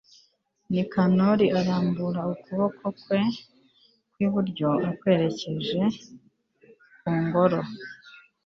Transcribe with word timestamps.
nikanori 0.71 1.45
arambura 1.59 2.21
ukuboko 2.33 2.85
kwe 3.01 3.21
kw'iburyo 4.11 4.69
akwerekeje 4.89 5.81
ku 6.99 7.11
ngoro 7.23 7.61